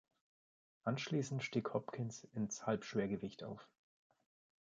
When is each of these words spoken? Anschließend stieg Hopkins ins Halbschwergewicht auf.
Anschließend 0.83 1.43
stieg 1.43 1.75
Hopkins 1.75 2.23
ins 2.33 2.65
Halbschwergewicht 2.65 3.43
auf. 3.43 3.67